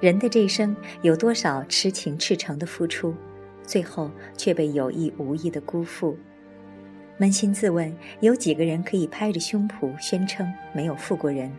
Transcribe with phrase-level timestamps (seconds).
[0.00, 3.14] 人的这一生有多少痴情赤诚的付出，
[3.62, 6.16] 最后却被有意无意的辜负？
[7.18, 11.50] 扪心自问，有几个人可以拍着胸脯宣称没有负过人，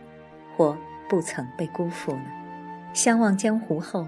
[0.56, 0.76] 或
[1.08, 2.24] 不曾被辜负呢？
[2.92, 4.06] 相忘江湖后，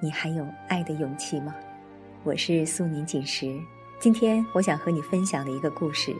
[0.00, 1.54] 你还有爱的勇气吗？
[2.24, 3.58] 我是苏宁锦时，
[3.98, 6.14] 今天我想和你分享的一个故事：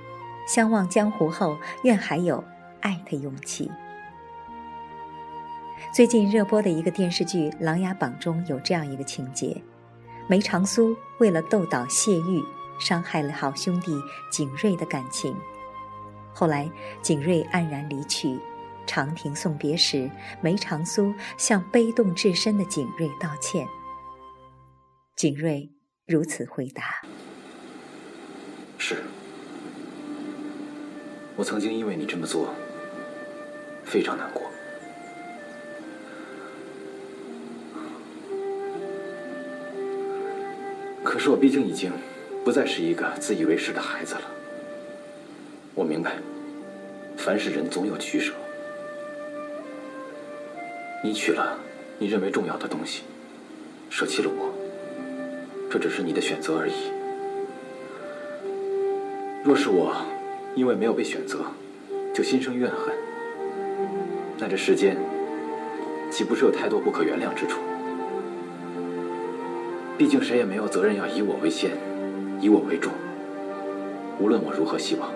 [0.48, 2.42] 相忘江湖后，愿还有
[2.80, 3.70] 爱的勇气。
[5.92, 9.62] 最近热播的一个电视剧《琅琊榜》中有这样一个情节：
[10.26, 12.42] 梅长苏为了斗倒谢玉，
[12.80, 13.94] 伤害了好兄弟
[14.30, 15.36] 景睿的感情。
[16.32, 16.66] 后来
[17.02, 18.40] 景睿黯然离去，
[18.86, 20.10] 长亭送别时，
[20.40, 23.68] 梅长苏向悲痛至深的景睿道歉。
[25.14, 25.70] 景睿
[26.06, 27.02] 如此回答
[28.78, 29.02] ：“是，
[31.36, 32.48] 我曾经因为你这么做，
[33.84, 34.40] 非常难过。”
[41.12, 41.92] 可是我毕竟已经
[42.42, 44.22] 不再是一个自以为是的孩子了。
[45.74, 46.12] 我明白，
[47.18, 48.32] 凡是人总有取舍。
[51.04, 51.58] 你取了
[51.98, 53.02] 你认为重要的东西，
[53.90, 54.54] 舍弃了我，
[55.70, 56.72] 这只是你的选择而已。
[59.44, 59.94] 若是我
[60.54, 61.44] 因为没有被选择，
[62.14, 62.94] 就心生怨恨，
[64.38, 64.96] 那这世间
[66.10, 67.58] 岂不是有太多不可原谅之处？
[70.02, 71.70] 毕竟谁也没有责任要以我为先，
[72.40, 72.92] 以我为重。
[74.18, 75.08] 无论我如何希望，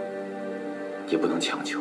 [1.09, 1.81] 也不能强求。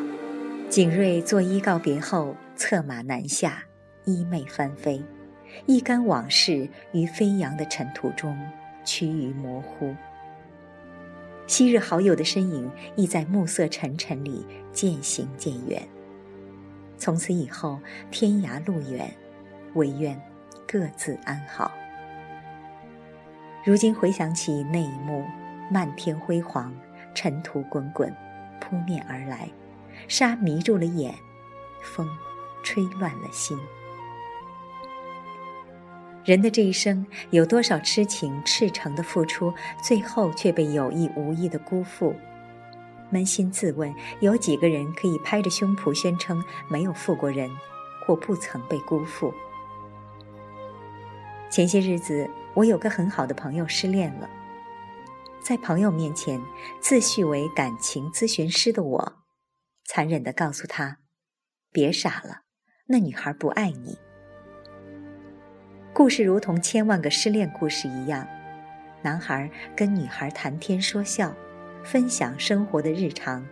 [0.72, 3.64] 景睿作揖告别后，策马南下，
[4.06, 5.04] 衣袂翻飞，
[5.68, 8.36] 一干往事于飞扬的尘土中
[8.84, 9.96] 趋于模糊。
[11.46, 15.80] 昔日好友的身影亦在暮色沉沉里渐行渐远。
[16.98, 19.16] 从此以后，天涯路远，
[19.76, 20.20] 唯愿
[20.68, 21.72] 各自安好。
[23.66, 25.26] 如今回想起那一幕，
[25.72, 26.72] 漫天辉煌，
[27.16, 28.16] 尘土滚滚，
[28.62, 29.50] 扑面而来，
[30.08, 31.12] 沙迷住了眼，
[31.82, 32.08] 风
[32.62, 33.58] 吹乱了心。
[36.24, 39.52] 人的这一生有多少痴情赤诚的付出，
[39.82, 42.16] 最后却被有意无意的辜负？
[43.12, 46.40] 扪心自问，有几个人可以拍着胸脯宣称
[46.70, 47.50] 没有负过人，
[48.06, 49.34] 或不曾被辜负？
[51.50, 52.30] 前些日子。
[52.56, 54.30] 我有个很好的朋友失恋了，
[55.44, 56.42] 在朋友面前
[56.80, 59.14] 自诩为感情咨询师的我，
[59.84, 61.00] 残忍的告诉他
[61.70, 62.44] ：“别傻了，
[62.88, 63.98] 那女孩不爱你。”
[65.94, 68.26] 故事如同千万个失恋故事一样，
[69.02, 71.36] 男孩跟女孩谈天说笑，
[71.84, 73.46] 分享生活的日常，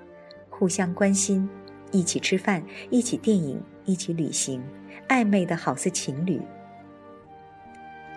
[0.49, 1.49] 互相关心，
[1.91, 4.63] 一起吃饭，一起电影，一起旅行，
[5.09, 6.41] 暧昧的好似情侣。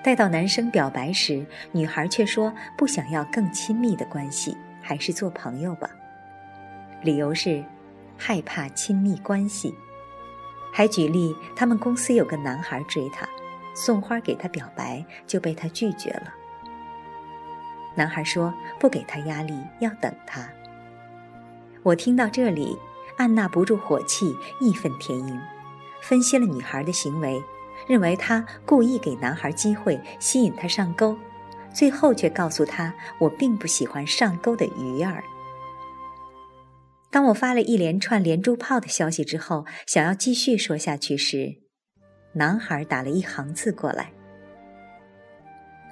[0.06, 5.90] 待到男生表白时，女孩却说不想要更亲密的关系，还是做朋友吧。
[7.02, 7.60] 理由是
[8.16, 9.74] 害怕亲密关系，
[10.72, 13.28] 还举例他们公司有个男孩追她，
[13.74, 16.32] 送花给她表白就被她拒绝了。
[17.96, 20.48] 男孩说不给她压力，要等她。
[21.82, 22.78] 我听到这里，
[23.16, 25.36] 按捺不住火气，义愤填膺，
[26.00, 27.42] 分析了女孩的行为。
[27.86, 31.16] 认为他故意给男孩机会，吸引他上钩，
[31.72, 35.22] 最后却告诉他：“我并不喜欢上钩的鱼儿。”
[37.12, 41.54] 当我发了一连串连珠炮的消息之后，想要继续说下去时，
[42.32, 44.12] 男孩打了一行字过来：“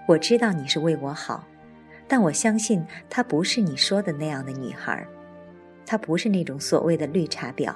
[0.09, 1.47] 我知道你是为我好，
[2.09, 5.07] 但我相信她不是你说的那样的女孩，
[5.87, 7.73] 她不是那种所谓的绿茶婊。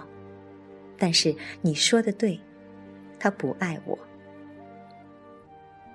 [0.98, 2.38] 但是你说的对。”
[3.20, 3.98] 她不爱我。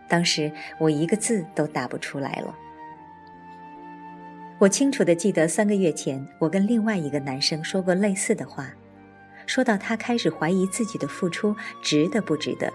[0.08, 2.56] 当时我一个字都打不出来了。
[4.60, 8.70] 我清楚的记得三个月前，我跟另外一个男生说过类似的话，
[9.46, 12.72] 说到他开始怀疑自己的付出值得不值得，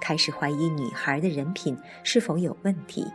[0.00, 3.06] 开始怀疑女孩的人品是否有问题。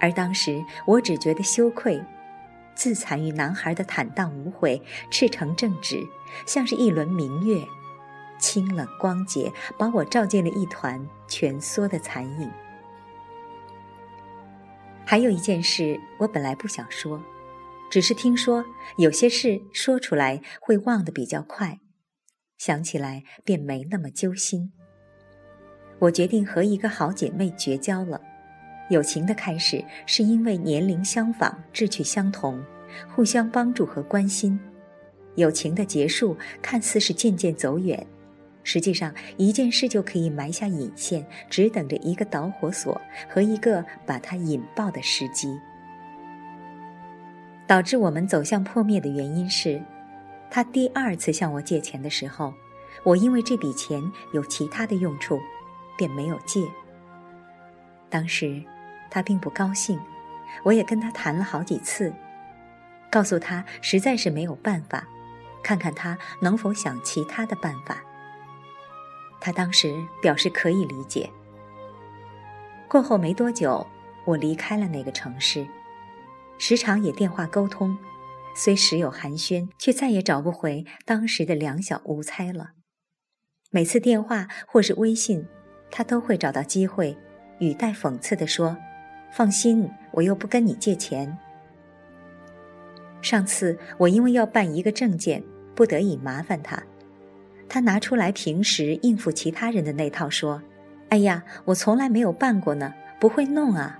[0.00, 2.02] 而当时我只觉得羞愧，
[2.74, 4.80] 自残于男孩的坦荡无悔、
[5.10, 6.04] 赤诚正直，
[6.46, 7.62] 像是一轮明月。
[8.38, 12.50] 清冷光洁，把我照进了一团蜷缩的残影。
[15.04, 17.22] 还有一件事，我本来不想说，
[17.90, 18.64] 只是听说
[18.98, 21.80] 有些事说出来会忘得比较快，
[22.58, 24.70] 想起来便没那么揪心。
[25.98, 28.20] 我决定和一个好姐妹绝交了。
[28.90, 32.62] 友情的开始是因为年龄相仿、志趣相同，
[33.14, 34.58] 互相帮助和关心；
[35.34, 38.06] 友情的结束看似是渐渐走远。
[38.70, 45.58] 实际上，一件事就可以埋下引线，只等着一个导火索和一个把它引爆的时机。
[47.66, 49.82] 导致我们走向破灭的原因是，
[50.50, 52.52] 他第二次向我借钱的时候，
[53.04, 54.02] 我因为这笔钱
[54.34, 55.40] 有其他的用处，
[55.96, 56.60] 便没有借。
[58.10, 58.62] 当时
[59.10, 59.98] 他并不高兴，
[60.62, 62.12] 我也跟他谈了好几次，
[63.10, 65.08] 告诉他实在是没有办法，
[65.62, 68.04] 看看他能否想其他的办法。
[69.40, 71.30] 他当时表示可以理解。
[72.88, 73.86] 过后没多久，
[74.24, 75.66] 我离开了那个城市，
[76.58, 77.96] 时常也电话沟通，
[78.56, 82.70] 虽时有寒暄，却再也找不回当时的两小无猜了。
[83.70, 85.46] 每次电话或是微信，
[85.90, 87.16] 他都会找到机会，
[87.58, 88.76] 语带讽刺地说
[89.30, 91.36] ：“放心，我又不跟你借钱。”
[93.20, 95.44] 上次我因为要办一个证件，
[95.74, 96.82] 不得已麻烦他。
[97.68, 100.62] 他拿出来平时应付其他人的那套，说
[101.10, 103.98] ：“哎呀，我从来没有办过呢，不会弄啊。”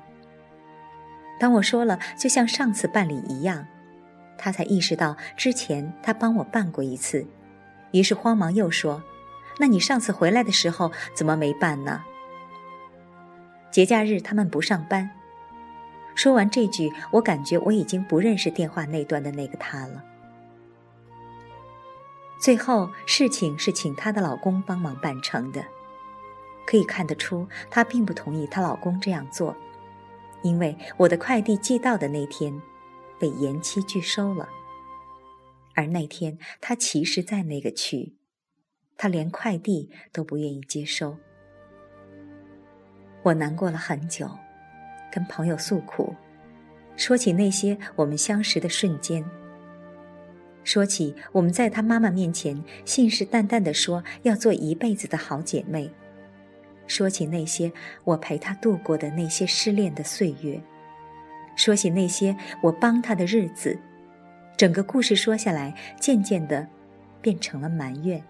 [1.38, 3.66] 当我说了就像上次办理一样，
[4.36, 7.26] 他才意识到之前他帮我办过一次，
[7.92, 9.02] 于是慌忙又说
[9.60, 12.02] ：“那你上次回来的时候怎么没办呢？”
[13.70, 15.08] 节假日他们不上班。
[16.14, 20.02] 说完这句，我感觉我已经不认识电话那端的那个他了。
[22.38, 25.64] 最后，事情是请她的老公帮忙办成的。
[26.66, 29.56] 可以看得出，她并不同意她老公这样做，
[30.42, 32.60] 因为我的快递寄到的那天
[33.18, 34.48] 被延期拒收了。
[35.74, 38.16] 而那天她其实在那个区，
[38.96, 41.16] 她连快递都不愿意接收。
[43.22, 44.30] 我难过了很久，
[45.10, 46.14] 跟朋友诉苦，
[46.96, 49.24] 说起那些我们相识的瞬间。
[50.68, 55.90] 说起我们在她妈妈面前信誓旦旦地说要做一辈子的好姐妹，
[56.86, 57.72] 说起那些
[58.04, 60.60] 我陪她度过的那些失恋的岁月，
[61.56, 63.78] 说起那些我帮她的日子，
[64.58, 66.68] 整个故事说下来，渐渐的
[67.22, 68.22] 变成了埋怨，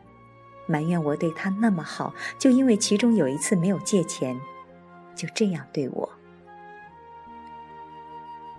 [0.69, 4.39] 埋怨我对她那么好，就因为其中有一次没有借钱，
[5.17, 6.09] 就这样对我。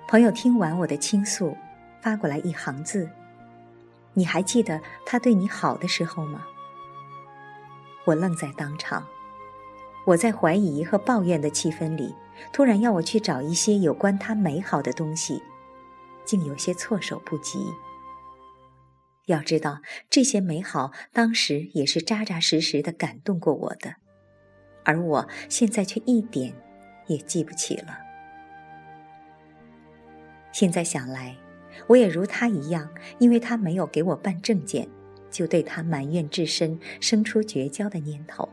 [0.09, 1.55] 朋友听完我的倾诉，
[2.01, 3.09] 发过来一行字。
[4.13, 6.45] 你还记得他对你好的时候吗？
[8.05, 9.05] 我愣在当场，
[10.05, 12.15] 我在怀疑和抱怨的气氛里，
[12.51, 15.43] 突然要我去找一些有关他美好的东西，
[16.25, 17.59] 竟有些措手不及。
[19.27, 23.95] 要知道，这些美好当时也是扎扎实实的感动过我的，
[24.83, 26.53] 而我现在却一点
[27.05, 27.99] 也记不起了。
[30.51, 31.37] 现在想来。
[31.87, 34.87] 我也如他一样，因为他没有给我办证件，
[35.29, 38.47] 就对他埋怨至深，生出绝交的念头。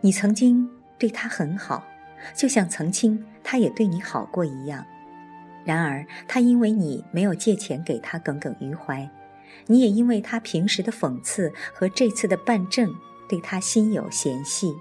[0.00, 1.84] 你曾经对他很好，
[2.34, 4.84] 就像曾经他也对你好过一样。
[5.64, 9.08] 然而他因为你没有借钱给他耿耿于怀，
[9.66, 12.94] 你也因为他平时的讽刺和这次的办证，
[13.28, 14.74] 对他心有嫌隙。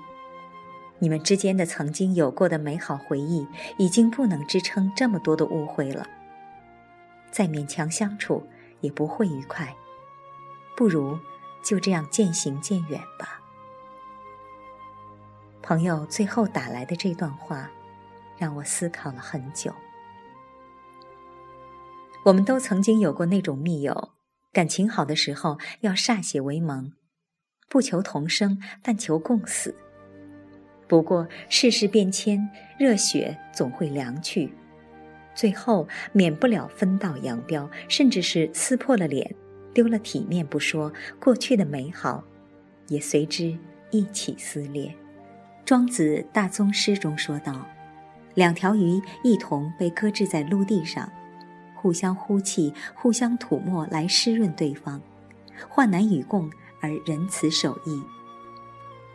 [1.00, 3.46] 你们之间的曾经有过的美好回忆，
[3.78, 6.06] 已经不能支撑这么多的误会了。
[7.32, 8.46] 再勉强相处
[8.82, 9.76] 也不会愉快，
[10.76, 11.18] 不如
[11.64, 13.42] 就这样渐行渐远吧。
[15.62, 17.70] 朋友最后打来的这段话，
[18.38, 19.74] 让我思考了很久。
[22.24, 24.12] 我们都曾经有过那种密友，
[24.52, 26.94] 感情好的时候要歃血为盟，
[27.70, 29.76] 不求同生，但求共死。
[30.88, 34.54] 不过世事变迁，热血总会凉去。
[35.40, 39.34] 最后免不了分道扬镳，甚至是撕破了脸，
[39.74, 42.22] 丢了体面不说，过去的美好
[42.90, 43.58] 也随之
[43.90, 44.94] 一起撕裂。
[45.64, 47.66] 庄子大宗师中说道
[48.36, 51.10] ：“两条鱼一同被搁置在陆地上，
[51.74, 55.02] 互相呼气，互相吐沫来湿润对方，
[55.70, 58.04] 患难与共而仁慈守义。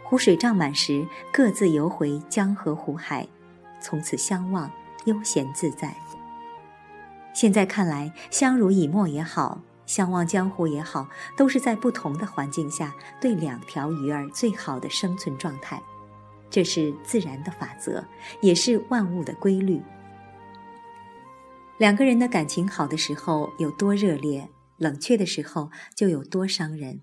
[0.03, 3.29] 湖水涨满时，各自游回江河湖海，
[3.79, 4.71] 从此相望，
[5.05, 5.95] 悠闲自在。”
[7.35, 15.83] 现在看来，相濡以沫也好，相忘江湖也好，都是在不同的环境下对两条鱼儿最好的生存状态。
[16.49, 18.05] 这是自然的法则，
[18.41, 19.83] 也是万物的规律。
[21.77, 24.49] 两个人的感情好的时候有多热烈，
[24.79, 27.01] 冷却的时候就有多伤人。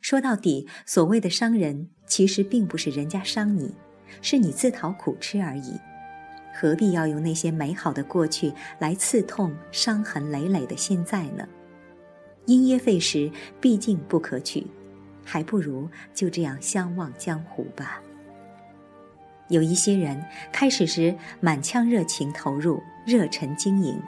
[0.00, 3.72] 说到底，所谓的伤人，其实并不是人家伤你，
[4.20, 5.78] 是你自讨苦吃而已。
[6.54, 11.46] 何必要用那些美好的过去来刺痛伤痕累累的现在呢？
[12.46, 13.30] 因噎废食
[13.60, 14.66] 毕竟不可取，
[15.24, 18.00] 还不如就这样相忘江湖吧。
[19.48, 24.00] 有一些人开始时满腔热情投入、热忱经营，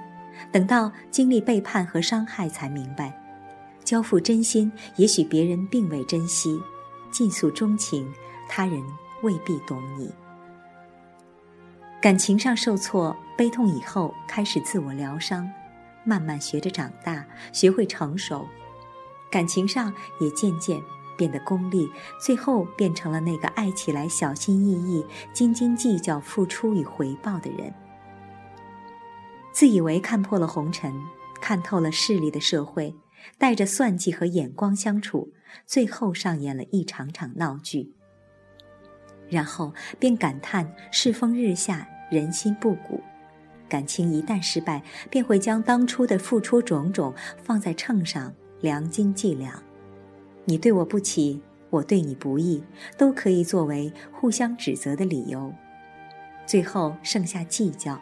[0.52, 3.12] 等到经历背叛和伤害，才明白，
[3.84, 6.58] 交付真心，也许别人并未珍惜；
[7.10, 8.10] 尽诉衷情，
[8.48, 8.82] 他人
[9.22, 10.10] 未必懂你。
[12.00, 15.50] 感情上受挫、悲痛以后，开始自我疗伤，
[16.04, 18.46] 慢慢学着长大，学会成熟，
[19.30, 20.80] 感情上也渐渐。
[21.18, 27.72] 变得功利，最后变成了那个爱起来小心翼翼、斤斤计较付出与回报的人。
[29.50, 30.92] 自以为看破了红尘，
[31.40, 32.94] 看透了势力的社会，
[33.38, 35.32] 带着算计和眼光相处，
[35.64, 37.94] 最后上演了一场场闹剧。
[39.28, 43.00] 然后便感叹世风日下，人心不古。
[43.68, 49.60] 感情一旦失败，便会将当初的付出种种放在秤上量斤计量。
[50.44, 52.62] 你对我不起，我对你不义，
[52.96, 55.52] 都可以作为互相指责的理由。
[56.46, 58.00] 最后剩下计较，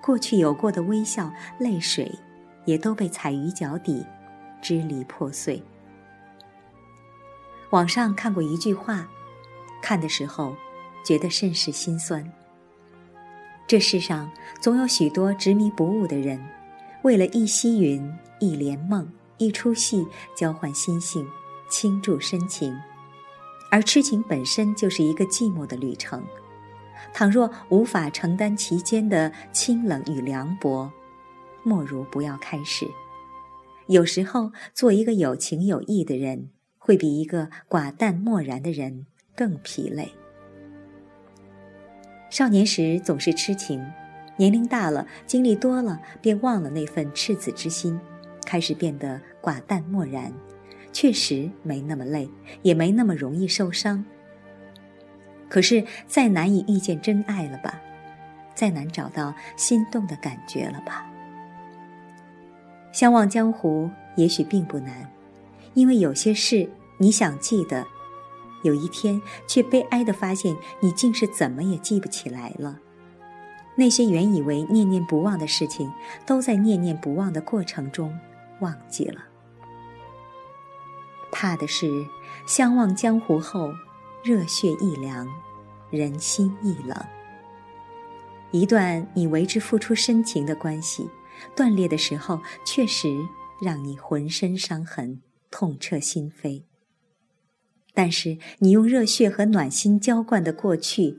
[0.00, 2.08] 过去有过的微笑、泪水，
[2.64, 4.06] 也都被踩于脚底，
[4.62, 5.60] 支离破碎。
[7.70, 9.08] 网上看过一句话，
[9.84, 10.56] 看的时候
[11.04, 12.24] 觉得甚是心酸。
[13.66, 16.42] 这世上总有许多执迷不悟的人，
[17.02, 18.10] 为了一溪云、
[18.40, 21.28] 一帘梦、一出戏，交换心性。
[21.70, 22.78] 倾注深情，
[23.70, 26.22] 而痴情本身就是一个寂寞的旅程。
[27.12, 30.92] 倘若无法承担其间的清冷与凉薄，
[31.64, 32.88] 莫如不要开始。
[33.88, 40.10] 有时候，做一个有情有义的人，会比一个寡淡漠然的人更疲累。
[42.30, 43.84] 少年时总是痴情，
[44.36, 47.98] 年龄大了，经历多了，便忘了那份赤子之心，
[48.44, 50.32] 开始变得寡淡漠然。
[50.92, 52.28] 确实没那么累，
[52.62, 54.04] 也没那么容易受伤。
[55.48, 57.80] 可是再难以遇见真爱了吧？
[58.54, 61.04] 再难找到心动的感觉了吧？
[62.92, 65.10] 相忘江湖也许并不难，
[65.74, 67.84] 因为有些事你想记得，
[68.64, 72.80] 有一天却悲哀的发现你竟是怎么也记不起来了。
[73.76, 75.92] 那些原以为念念不忘的事情，
[76.26, 78.18] 都在念念不忘的过程中
[78.60, 79.20] 忘记了。
[81.30, 81.88] 怕的是，
[82.46, 83.72] 相忘江湖后，
[84.22, 85.28] 热血一凉，
[85.90, 86.96] 人心一冷。
[88.52, 91.10] 一段你为之付出深情的关系，
[91.56, 93.18] 断裂的时候，确实
[93.60, 96.62] 让你浑身伤痕，痛彻心扉。
[97.94, 101.16] 但是，你用热血和暖心浇灌的过去，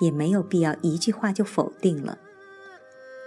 [0.00, 2.18] 也没有必要一句话就否定了。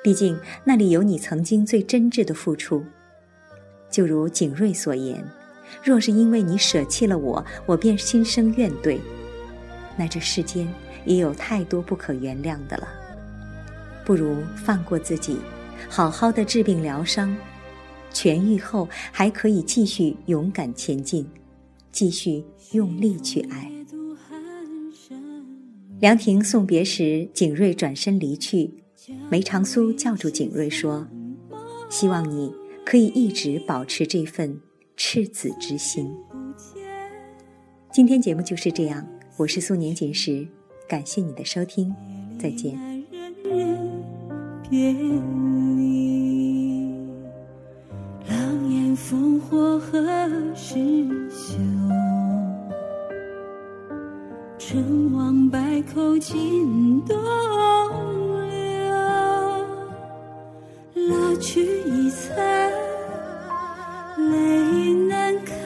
[0.04, 2.86] 毕竟，那里有你曾经最真挚的付出。
[3.90, 5.24] 就如景睿所言。
[5.84, 9.00] 若是因为你舍弃了我，我便心生怨怼，
[9.98, 10.68] 那这世间
[11.06, 12.88] 也有太多不可原谅的了。
[14.04, 15.38] 不如放过自己，
[15.90, 17.36] 好好的治病疗伤，
[18.14, 21.26] 痊愈后还可以继续勇敢前进，
[21.92, 23.72] 继续用力去爱。
[26.00, 28.72] 凉亭送别时，景睿转身离去，
[29.30, 31.08] 梅长苏叫住景睿说
[31.90, 32.52] ：“希望你
[32.86, 34.60] 可以一直保持这份。”
[35.04, 36.14] 赤子之心。
[37.92, 40.48] 今天节目就是这样，我是素年锦时，
[40.88, 41.92] 感谢你的收听，
[42.38, 42.76] 再见。
[48.28, 50.00] 狼烟烽火何
[50.54, 50.76] 时
[51.32, 51.58] 休？
[54.72, 57.18] 成王败寇尽东
[58.48, 58.90] 流，
[61.10, 61.60] 老去
[61.90, 62.72] 已残。
[64.32, 65.58] 泪难看，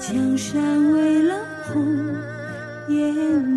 [0.00, 1.36] 江山未老
[1.72, 1.86] 红
[2.88, 3.49] 颜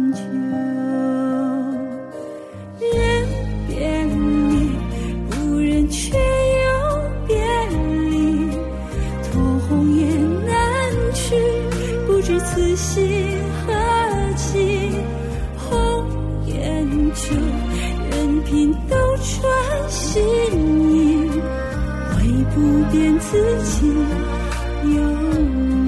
[18.53, 21.03] 任凭斗转星移。
[22.55, 25.82] 不变自己拥有，